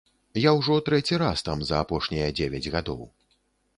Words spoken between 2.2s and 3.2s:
дзевяць гадоў.